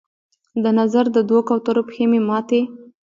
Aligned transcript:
د 0.63 0.65
نظر 0.79 1.05
د 1.15 1.17
دوو 1.29 1.39
کوترو 1.49 1.81
پښې 1.87 2.05
مې 2.11 2.19
ماتي 2.27 2.61